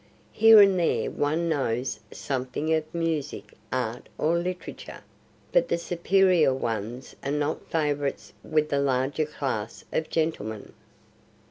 [0.31, 5.01] Here and there one knows something of music, art, or literature;
[5.51, 10.73] but the superior ones are not favorites with the larger class of gentlemen."